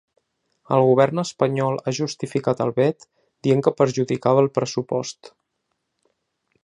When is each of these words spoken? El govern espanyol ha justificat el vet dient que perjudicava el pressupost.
El 0.75 0.85
govern 0.91 1.21
espanyol 1.23 1.77
ha 1.83 1.93
justificat 1.97 2.63
el 2.65 2.73
vet 2.79 3.07
dient 3.49 3.61
que 3.67 3.75
perjudicava 3.83 4.43
el 4.47 4.51
pressupost. 4.57 5.31